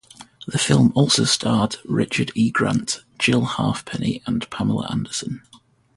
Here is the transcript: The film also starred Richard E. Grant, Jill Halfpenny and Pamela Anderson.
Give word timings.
The 0.47 0.57
film 0.57 0.91
also 0.95 1.25
starred 1.25 1.75
Richard 1.85 2.31
E. 2.33 2.49
Grant, 2.49 3.03
Jill 3.19 3.45
Halfpenny 3.45 4.23
and 4.25 4.49
Pamela 4.49 4.87
Anderson. 4.89 5.43